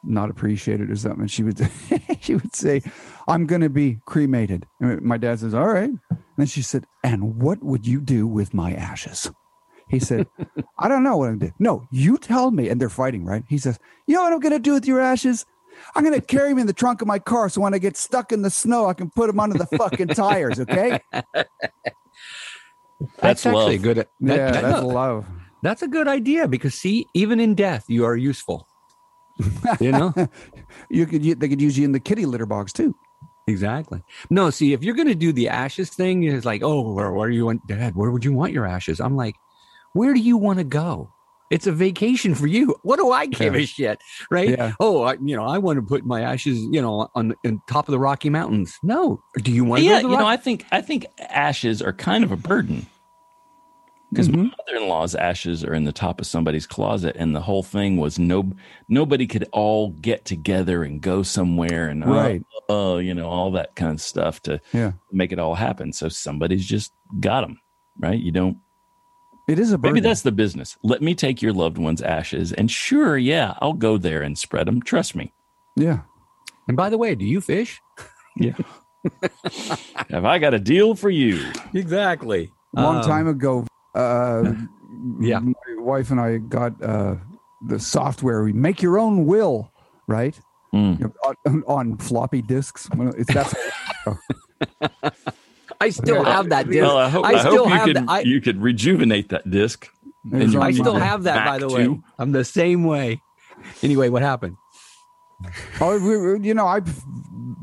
[0.04, 1.22] not appreciated or something.
[1.22, 1.70] And she would
[2.22, 2.82] she would say,
[3.28, 6.86] "I'm going to be cremated." And my dad says, "All right." And then she said,
[7.04, 9.30] "And what would you do with my ashes?"
[9.90, 10.28] He said,
[10.80, 12.70] "I don't know what I'm doing." No, you tell me.
[12.70, 13.44] And they're fighting, right?
[13.48, 15.46] He says, "You know what I'm going to do with your ashes?"
[15.96, 17.96] I'm going to carry them in the trunk of my car so when I get
[17.96, 21.00] stuck in the snow, I can put them under the fucking tires, okay?
[23.22, 23.82] That's actually love.
[23.84, 23.98] good.
[23.98, 25.26] That, yeah, that- that's love.
[25.64, 28.68] that's a good idea because see, even in death, you are useful.
[29.80, 30.14] You know
[30.90, 32.96] You could u- they could use you in the kitty litter box too.
[33.48, 34.04] exactly.
[34.30, 37.30] No, see, if you're going to do the ashes thing, it's like, oh, where, where
[37.30, 37.96] do you want, Dad?
[37.96, 39.00] Where would you want your ashes?
[39.00, 39.36] I'm like,
[39.94, 41.12] where do you want to go?
[41.52, 42.76] It's a vacation for you.
[42.82, 43.62] What do I give Yeah.
[43.62, 44.50] a shit, right?
[44.50, 44.72] Yeah.
[44.80, 47.88] Oh, I, you know, I want to put my ashes, you know, on, on top
[47.88, 48.80] of the Rocky Mountains.
[48.82, 49.86] No, do you want to?
[49.86, 52.88] yeah, you the know, I think I think ashes are kind of a burden
[54.10, 54.44] because Mm-hmm.
[54.44, 58.18] my mother-in-law's ashes are in the top of somebody's closet, and the whole thing was
[58.20, 58.52] no
[58.90, 62.44] nobody could all get together and go somewhere and oh, Right.
[62.70, 64.94] oh, you know, all that kind of stuff to Yeah.
[65.12, 65.94] make it all happen.
[65.94, 67.60] So somebody's just got them,
[68.00, 68.20] right?
[68.20, 68.58] You don't.
[69.52, 69.94] It is a burden.
[69.96, 70.78] Maybe that's the business.
[70.82, 74.68] Let me take your loved one's ashes, and sure, yeah, I'll go there and spread
[74.68, 74.82] them.
[74.82, 75.34] Trust me.
[75.76, 76.00] yeah.
[76.68, 77.82] and by the way, do you fish?
[78.38, 78.54] Yeah.
[80.10, 81.52] Have I got a deal for you?
[81.74, 82.52] Exactly.
[82.78, 84.54] A long Um, time ago uh
[85.20, 85.40] Yeah.
[85.40, 87.16] my wife and i got uh
[87.68, 89.70] the software we make your own will
[90.08, 90.40] right
[90.74, 90.98] Mm.
[91.00, 93.54] You know, on, on floppy disks Well, it's that's
[95.82, 96.82] I still have that disc.
[96.82, 98.10] Well, I hope, I I still hope you have could that.
[98.10, 99.88] I- you could rejuvenate that disc.
[100.32, 101.86] it was you- on I still have that, by the way.
[101.86, 103.22] to- I'm the same way.
[103.84, 104.56] Anyway, what happened?
[105.80, 106.80] oh, we- we- you know i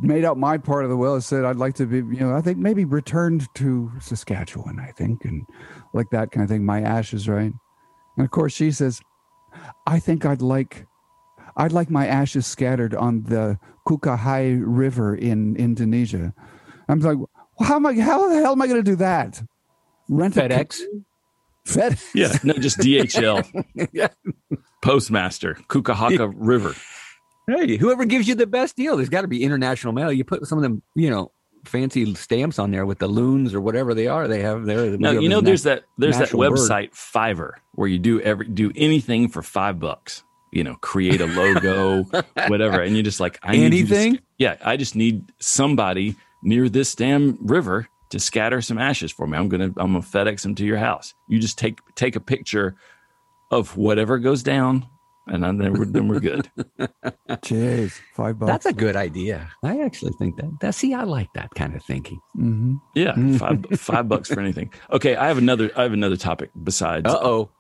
[0.03, 2.35] made out my part of the will I said i'd like to be you know
[2.35, 5.47] i think maybe returned to saskatchewan i think and
[5.93, 7.53] like that kind of thing my ashes right
[8.17, 9.01] and of course she says
[9.87, 10.87] i think i'd like
[11.57, 16.33] I'd like my ashes scattered on the Kukahai River in Indonesia.
[16.89, 17.19] I'm like,
[17.59, 17.95] well, how am I?
[18.01, 19.43] How the hell am I going to do that?
[20.09, 20.81] Rent FedEx.
[21.69, 21.99] Fed.
[22.15, 23.65] Yeah, no, just DHL.
[23.93, 24.09] yeah.
[24.83, 26.75] Postmaster, Kukahaka River.
[27.47, 30.13] Hey, whoever gives you the best deal, there's got to be international mail.
[30.13, 31.33] You put some of them, you know,
[31.65, 34.29] fancy stamps on there with the loons or whatever they are.
[34.29, 34.97] They have there.
[34.97, 39.29] No, you know, there's that there's that website Fiverr where you do every do anything
[39.29, 40.23] for five bucks.
[40.53, 42.05] You know, create a logo,
[42.49, 44.13] whatever, and you're just like I anything.
[44.13, 49.27] Need yeah, I just need somebody near this damn river to scatter some ashes for
[49.27, 49.37] me.
[49.37, 51.15] I'm gonna I'm gonna FedEx them to your house.
[51.27, 52.77] You just take take a picture
[53.51, 54.87] of whatever goes down
[55.29, 56.51] and then we're, then we're good.
[57.29, 58.51] Jeez, five bucks.
[58.51, 59.51] That's a good idea.
[59.63, 60.51] I actually think that.
[60.61, 62.21] That see, I like that kind of thinking.
[62.37, 62.77] Mm-hmm.
[62.95, 63.37] Yeah, mm-hmm.
[63.37, 64.73] five five bucks for anything.
[64.91, 65.71] Okay, I have another.
[65.77, 67.07] I have another topic besides.
[67.07, 67.51] Uh oh.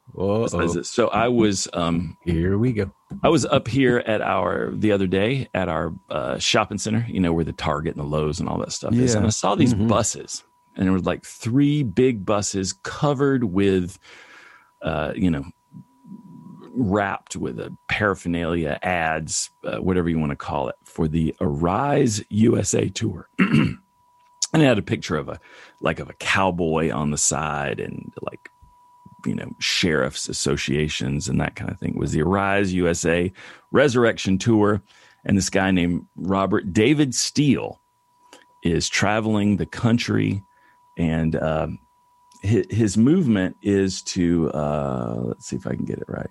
[0.82, 1.68] So I was.
[1.74, 2.90] um Here we go.
[3.22, 7.06] I was up here at our the other day at our uh, shopping center.
[7.08, 9.02] You know where the Target and the Lowe's and all that stuff yeah.
[9.02, 9.88] is, and I saw these mm-hmm.
[9.88, 10.44] buses,
[10.76, 13.98] and there were like three big buses covered with,
[14.82, 15.44] uh, you know,
[16.78, 22.22] wrapped with a paraphernalia ads, uh, whatever you want to call it, for the Arise
[22.30, 23.28] USA tour.
[23.38, 23.78] and
[24.52, 25.40] it had a picture of a
[25.80, 28.48] like of a cowboy on the side and like
[29.26, 31.94] you know sheriffs associations and that kind of thing.
[31.94, 33.32] It was the Arise USA
[33.72, 34.80] Resurrection tour,
[35.24, 37.80] and this guy named Robert David Steele
[38.62, 40.42] is traveling the country
[40.96, 41.36] and.
[41.36, 41.78] Um,
[42.40, 46.30] his, his movement is to uh, let's see if I can get it right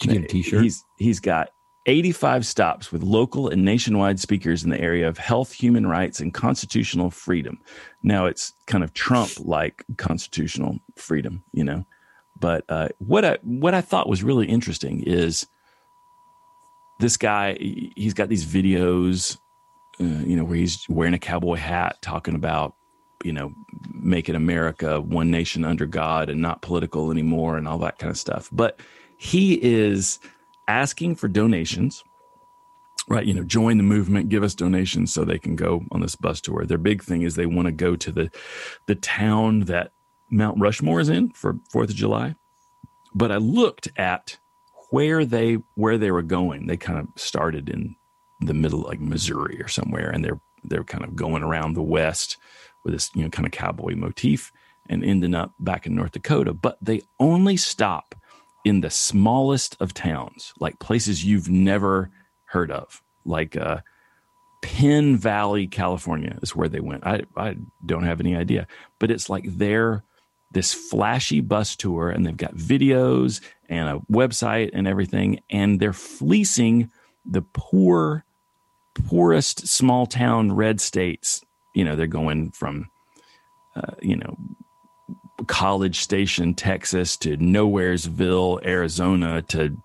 [0.00, 0.62] did you get a T-shirt?
[0.62, 1.50] He's he's got
[1.86, 6.32] 85 stops with local and nationwide speakers in the area of health, human rights, and
[6.32, 7.58] constitutional freedom.
[8.02, 11.84] Now it's kind of Trump like constitutional freedom, you know.
[12.38, 15.46] But uh, what I what I thought was really interesting is
[16.98, 17.56] this guy.
[17.96, 19.38] He's got these videos,
[20.00, 22.74] uh, you know, where he's wearing a cowboy hat, talking about
[23.24, 23.52] you know
[23.92, 28.16] making America one nation under God and not political anymore, and all that kind of
[28.16, 28.48] stuff.
[28.52, 28.80] But
[29.20, 30.18] he is
[30.66, 32.02] asking for donations
[33.06, 33.26] right?
[33.26, 36.40] You know join the movement give us donations so they can go on this bus
[36.40, 36.64] tour.
[36.64, 38.30] Their big thing is they want to go to the
[38.86, 39.92] the town that
[40.30, 42.34] mount rushmore is in for fourth of july.
[43.14, 44.38] But i looked at
[44.90, 46.66] where they where they were going.
[46.66, 47.96] They kind of started in
[48.40, 52.38] the middle like missouri or somewhere and they're they're kind of going around the west
[52.84, 54.52] with this you know kind of cowboy motif
[54.88, 56.54] and ending up back in north dakota.
[56.54, 58.14] But they only stop
[58.64, 62.10] in the smallest of towns, like places you've never
[62.44, 63.78] heard of, like uh,
[64.62, 67.06] Penn Valley, California, is where they went.
[67.06, 68.66] I I don't have any idea,
[68.98, 70.04] but it's like they're
[70.52, 75.92] this flashy bus tour, and they've got videos and a website and everything, and they're
[75.92, 76.90] fleecing
[77.24, 78.24] the poor,
[78.94, 81.44] poorest small town red states.
[81.74, 82.90] You know, they're going from,
[83.76, 84.36] uh, you know,
[85.46, 89.76] College Station, Texas to Nowheresville, Arizona to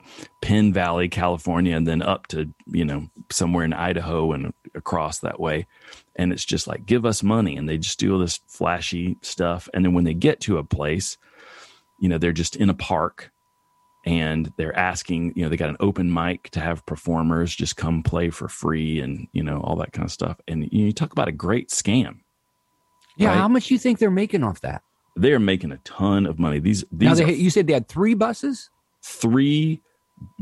[0.41, 5.39] Penn Valley, California, and then up to, you know, somewhere in Idaho and across that
[5.39, 5.68] way.
[6.15, 7.58] And it's just like, give us money.
[7.58, 9.68] And they just do all this flashy stuff.
[9.74, 11.18] And then when they get to a place,
[12.00, 13.32] you know, they're just in a park
[14.06, 18.04] and they're asking, you know, they got an open mic to have performers just come
[18.04, 20.39] play for free and, you know, all that kind of stuff.
[20.48, 22.20] And you, talk about a great scam.
[23.18, 23.30] Yeah.
[23.30, 23.38] Right?
[23.38, 24.84] How much you think they're making off that?
[25.15, 26.60] They are making a ton of money.
[26.60, 28.69] These these now they, you said they had three buses,
[29.04, 29.82] three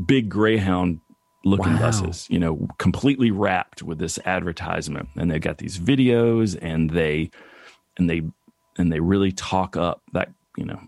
[0.04, 1.00] big Greyhound
[1.44, 1.80] looking wow.
[1.80, 7.30] buses, you know, completely wrapped with this advertisement, and they've got these videos, and they
[7.96, 8.22] and they
[8.76, 10.80] and they really talk up that you know,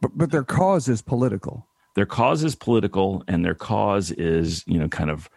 [0.00, 1.66] but but their cause is political.
[1.94, 5.30] Their cause is political, and their cause is you know kind of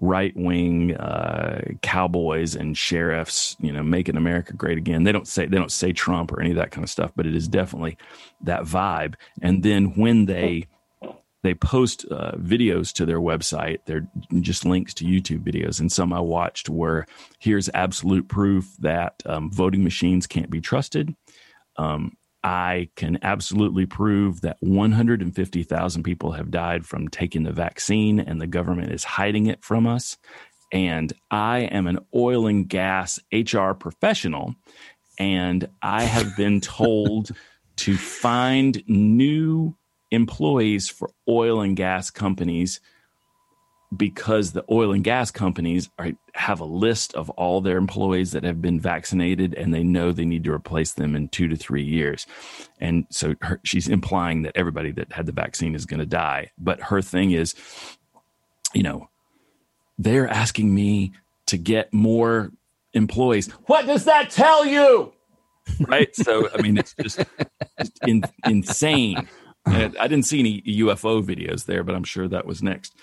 [0.00, 5.04] right wing uh, cowboys and sheriffs, you know, making America great again.
[5.04, 7.26] They don't say they don't say Trump or any of that kind of stuff, but
[7.26, 7.98] it is definitely
[8.42, 9.14] that vibe.
[9.42, 10.66] And then when they
[11.42, 14.06] they post uh, videos to their website, they're
[14.40, 15.80] just links to YouTube videos.
[15.80, 17.06] And some I watched were
[17.38, 21.14] here's absolute proof that um, voting machines can't be trusted.
[21.76, 28.40] Um, I can absolutely prove that 150,000 people have died from taking the vaccine and
[28.40, 30.16] the government is hiding it from us.
[30.72, 34.54] And I am an oil and gas HR professional,
[35.18, 37.32] and I have been told
[37.76, 39.76] to find new
[40.10, 42.80] employees for oil and gas companies
[43.96, 48.44] because the oil and gas companies are, have a list of all their employees that
[48.44, 51.82] have been vaccinated and they know they need to replace them in two to three
[51.82, 52.26] years.
[52.80, 56.52] And so her, she's implying that everybody that had the vaccine is going to die.
[56.56, 57.54] But her thing is,
[58.74, 59.08] you know,
[59.98, 61.12] they're asking me
[61.46, 62.52] to get more
[62.92, 63.48] employees.
[63.66, 65.12] What does that tell you?
[65.80, 66.14] Right.
[66.14, 67.24] So, I mean, it's just,
[68.06, 69.28] in, insane.
[69.66, 72.96] I didn't see any UFO videos there, but I'm sure that was next.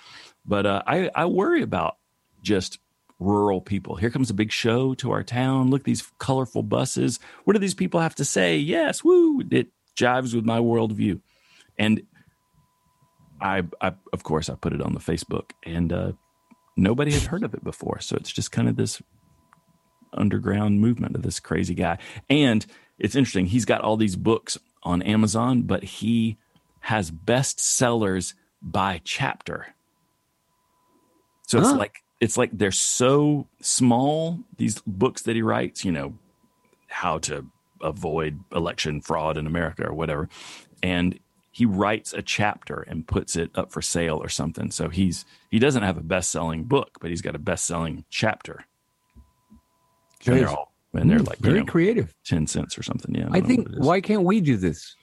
[0.48, 1.98] But uh, I, I worry about
[2.42, 2.80] just
[3.20, 3.96] rural people.
[3.96, 5.70] Here comes a big show to our town.
[5.70, 7.20] Look, these colorful buses.
[7.44, 8.58] What do these people have to say?
[8.58, 9.42] Yes, woo!
[9.52, 11.20] It jives with my worldview.
[11.78, 12.04] And
[13.42, 16.12] I, I of course, I put it on the Facebook, and uh,
[16.76, 18.00] nobody had heard of it before.
[18.00, 19.02] So it's just kind of this
[20.14, 21.98] underground movement of this crazy guy.
[22.30, 22.66] And
[22.98, 23.48] it's interesting.
[23.48, 26.38] He's got all these books on Amazon, but he
[26.82, 29.68] has bestsellers by chapter.
[31.48, 31.78] So it's huh.
[31.78, 36.14] like it's like they're so small these books that he writes, you know,
[36.88, 37.46] how to
[37.82, 40.30] avoid election fraud in America or whatever.
[40.84, 41.20] And
[41.52, 44.72] he writes a chapter and puts it up for sale or something.
[44.72, 48.66] So he's he doesn't have a best-selling book, but he's got a best-selling chapter.
[50.26, 53.16] And they're all and they're hmm, like very you know, creative, ten cents or something.
[53.16, 54.96] Yeah, I, I think why can't we do this?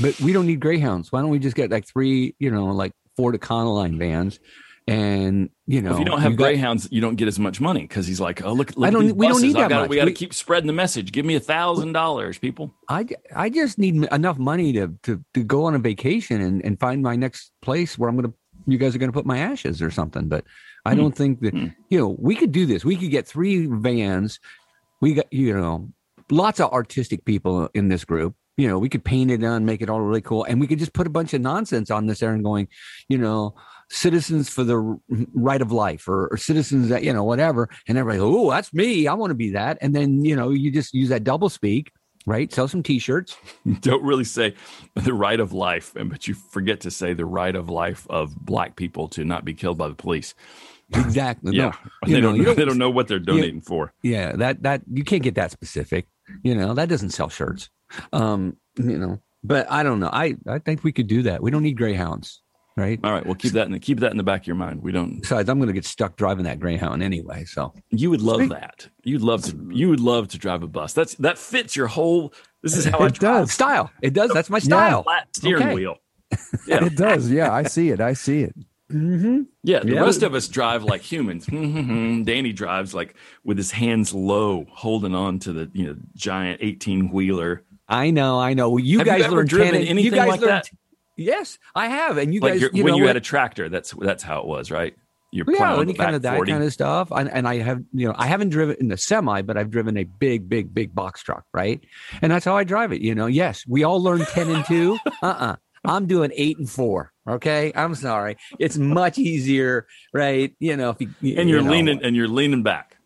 [0.00, 1.10] But we don't need greyhounds.
[1.10, 4.38] Why don't we just get like three, you know, like Ford Econoline vans
[4.88, 7.60] and you know, if you don't have you greyhounds, got, you don't get as much
[7.60, 9.14] money because he's like, oh look, look I don't.
[9.16, 9.90] we don't need that gotta, much.
[9.90, 11.12] We got to keep spreading the message.
[11.12, 12.74] Give me a thousand dollars, people.
[12.88, 16.80] I, I just need enough money to to to go on a vacation and and
[16.80, 18.32] find my next place where I'm gonna.
[18.66, 20.44] You guys are gonna put my ashes or something, but
[20.84, 21.16] I don't hmm.
[21.16, 21.66] think that hmm.
[21.90, 22.84] you know we could do this.
[22.84, 24.40] We could get three vans.
[25.00, 25.90] We got you know
[26.30, 29.82] lots of artistic people in this group you know, we could paint it on, make
[29.82, 32.18] it all really cool, and we could just put a bunch of nonsense on this
[32.18, 32.66] there and going,
[33.08, 33.54] you know,
[33.90, 34.98] citizens for the
[35.34, 37.68] right of life or, or citizens that you know whatever.
[37.86, 39.06] And everybody oh that's me.
[39.06, 39.78] I want to be that.
[39.80, 41.92] And then you know you just use that double speak
[42.26, 42.52] right?
[42.52, 43.38] Sell some t-shirts.
[43.80, 44.54] Don't really say
[44.94, 48.76] the right of life but you forget to say the right of life of black
[48.76, 50.34] people to not be killed by the police.
[50.94, 51.56] Exactly.
[51.56, 51.72] Yeah.
[52.06, 53.92] no, they, know, don't, don't, they don't know what they're donating yeah, for.
[54.02, 56.06] Yeah that that you can't get that specific.
[56.42, 57.70] You know that doesn't sell shirts.
[58.12, 60.10] Um you know but i don't know.
[60.12, 61.42] I i think we could do that.
[61.42, 62.42] We don't need greyhounds
[62.78, 62.98] right?
[63.02, 64.82] All right, we'll keep that in the keep that in the back of your mind.
[64.82, 65.20] We don't.
[65.20, 67.44] Besides, I'm going to get stuck driving that Greyhound anyway.
[67.44, 68.50] So you would love Speak.
[68.50, 68.88] that.
[69.04, 69.70] You'd love to.
[69.70, 70.92] You would love to drive a bus.
[70.92, 72.32] That's that fits your whole.
[72.62, 73.90] This is how it does style.
[74.02, 74.30] It does.
[74.32, 75.02] That's my style.
[75.02, 75.74] Flat steering okay.
[75.74, 75.96] wheel.
[76.66, 76.84] Yeah.
[76.84, 77.30] it does.
[77.30, 78.00] Yeah, I see it.
[78.00, 78.54] I see it.
[78.92, 79.42] Mm-hmm.
[79.64, 80.00] Yeah, the yeah.
[80.00, 81.46] rest of us drive like humans.
[81.46, 83.14] Danny drives like
[83.44, 87.64] with his hands low, holding on to the you know giant eighteen wheeler.
[87.88, 88.76] I know, I know.
[88.76, 90.70] You Have guys you learned driven anything you guys like learned, that?
[91.18, 92.16] Yes, I have.
[92.16, 94.46] And you like guys, you when know, you had a tractor, that's that's how it
[94.46, 94.94] was, right?
[95.30, 96.52] You're yeah, any kind of that 40.
[96.52, 97.10] kind of stuff.
[97.10, 99.98] And, and I have, you know, I haven't driven in a semi, but I've driven
[99.98, 101.84] a big, big, big box truck, right?
[102.22, 103.02] And that's how I drive it.
[103.02, 104.98] You know, yes, we all learn ten and two.
[105.06, 105.44] Uh uh-uh.
[105.52, 107.12] uh, i am doing eight and four.
[107.28, 108.36] Okay, I'm sorry.
[108.58, 110.54] It's much easier, right?
[110.60, 111.70] You know, if you, and you're you know.
[111.70, 112.96] leaning and you're leaning back.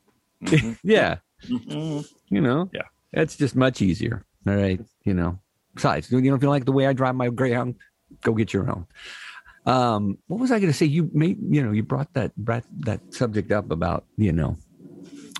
[0.45, 0.73] Mm-hmm.
[0.89, 2.01] yeah, mm-hmm.
[2.35, 4.25] you know, yeah, it's just much easier.
[4.47, 5.39] All right, you know.
[5.75, 7.77] Besides, you know, if you like the way I drive my Greyhound,
[8.23, 8.87] go get your own.
[9.65, 10.87] Um, what was I going to say?
[10.87, 14.57] You made, you know, you brought that brought that subject up about, you know,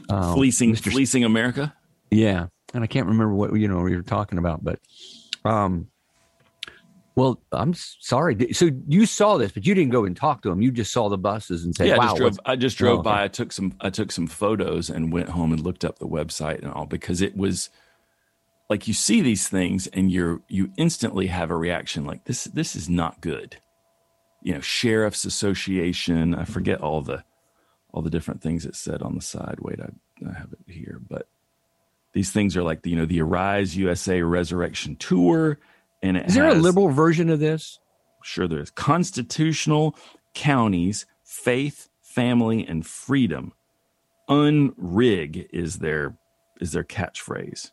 [0.09, 0.93] uh, fleecing, Mr.
[0.93, 1.75] fleecing America.
[2.11, 4.79] Yeah, and I can't remember what you know we were talking about, but,
[5.45, 5.89] um,
[7.15, 8.53] well, I'm sorry.
[8.53, 10.63] So you saw this, but you didn't go and talk to him.
[10.63, 12.99] You just saw the buses and said, yeah, "Wow." I just drove, I just drove
[13.01, 13.25] oh, by.
[13.25, 13.75] I took some.
[13.81, 17.21] I took some photos and went home and looked up the website and all because
[17.21, 17.69] it was
[18.73, 22.75] like you see these things and you're you instantly have a reaction like this this
[22.75, 23.59] is not good.
[24.41, 26.53] You know sheriff's association i mm-hmm.
[26.53, 27.23] forget all the
[27.93, 29.57] all the different things it said on the side.
[29.61, 29.91] Wait i,
[30.27, 30.99] I have it here.
[31.07, 31.29] But
[32.15, 35.59] these things are like the you know the arise usa resurrection tour
[36.03, 37.79] and is there has, a liberal version of this?
[38.23, 38.71] Sure there is.
[38.71, 39.95] Constitutional
[40.33, 43.53] counties faith family and freedom.
[44.31, 46.17] Unrig is their
[46.59, 47.71] is their catchphrase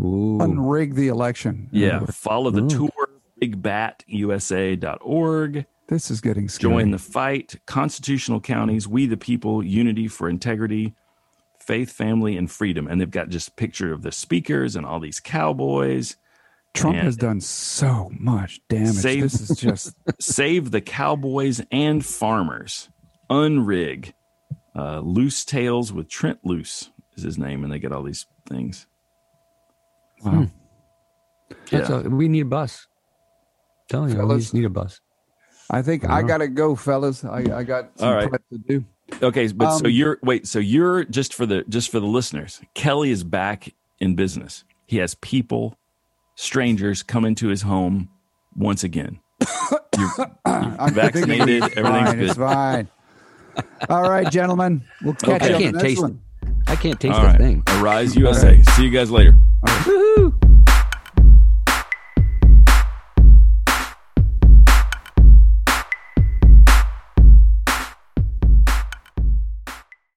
[0.00, 0.38] Ooh.
[0.38, 1.68] unrig the election.
[1.72, 2.06] Yeah.
[2.06, 2.68] Follow the Ooh.
[2.68, 3.08] tour,
[3.40, 5.66] bigbatusa.org.
[5.88, 6.72] This is getting scary.
[6.72, 7.56] Join the fight.
[7.66, 10.94] Constitutional counties, we the people, unity for integrity,
[11.58, 12.86] faith, family, and freedom.
[12.86, 16.16] And they've got just picture of the speakers and all these cowboys.
[16.74, 18.96] Trump and has done so much damage.
[18.96, 22.90] Save, this is just save the cowboys and farmers.
[23.30, 24.12] Unrig.
[24.76, 28.86] Uh, Loos Tales with Trent Loos is his name, and they get all these things.
[30.24, 30.32] Wow.
[30.32, 30.44] Hmm.
[31.70, 31.92] Yeah.
[31.92, 32.86] A, we need a bus.
[32.90, 35.00] I'm telling fellas, you, we just need a bus.
[35.70, 37.24] I think I, I gotta go, fellas.
[37.24, 38.30] I, I got some All right.
[38.30, 38.84] to do.
[39.22, 42.60] Okay, but um, so you're wait, so you're just for the just for the listeners.
[42.74, 44.64] Kelly is back in business.
[44.86, 45.76] He has people,
[46.36, 48.08] strangers come into his home
[48.56, 49.20] once again.
[49.98, 50.10] You're,
[50.46, 51.62] you're vaccinated.
[51.76, 52.24] Everything's fine, good.
[52.28, 52.88] It's fine.
[53.88, 54.84] All right, gentlemen.
[55.02, 56.20] We'll catch I you on can't the next taste one.
[56.78, 57.38] I can't taste All the right.
[57.38, 57.64] thing.
[57.80, 58.62] Arise USA.
[58.62, 59.34] See you guys later.
[59.66, 60.47] Woohoo!